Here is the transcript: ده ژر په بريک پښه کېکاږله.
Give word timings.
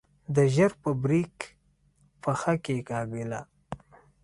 ده 0.33 0.43
ژر 0.55 0.71
په 0.81 0.89
بريک 1.03 1.35
پښه 2.21 2.53
کېکاږله. 2.65 3.41